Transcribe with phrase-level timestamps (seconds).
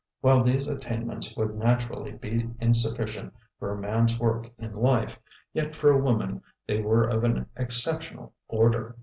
[0.21, 5.19] While these attainments would naturally be insufficient for a man's work in life,
[5.53, 8.97] yet for a woman they were of an exceptional order.